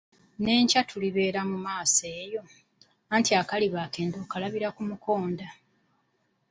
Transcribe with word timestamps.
Ne 0.43 0.53
kye 0.69 0.81
tulibeera 0.89 1.41
mu 1.49 1.57
maaso 1.65 2.05
eyo, 2.23 2.41
anti 3.13 3.31
akaliba 3.41 3.77
akendo 3.85 4.17
okalabira 4.25 4.67
ku 4.75 4.81
mukonda. 4.89 5.47